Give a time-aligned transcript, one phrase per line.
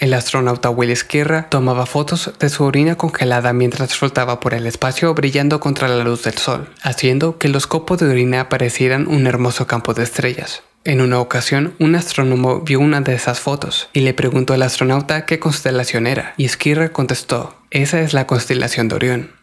[0.00, 5.14] el astronauta Will Skirra tomaba fotos de su orina congelada mientras flotaba por el espacio
[5.14, 9.66] brillando contra la luz del sol, haciendo que los copos de orina parecieran un hermoso
[9.66, 10.62] campo de estrellas.
[10.84, 15.26] En una ocasión, un astrónomo vio una de esas fotos y le preguntó al astronauta
[15.26, 19.39] qué constelación era, y Skirra contestó, esa es la constelación de Orión.